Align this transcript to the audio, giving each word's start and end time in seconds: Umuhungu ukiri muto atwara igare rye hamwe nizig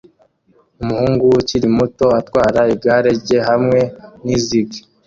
Umuhungu 0.81 1.23
ukiri 1.39 1.67
muto 1.77 2.05
atwara 2.19 2.61
igare 2.73 3.09
rye 3.21 3.39
hamwe 3.49 3.79
nizig 4.23 4.69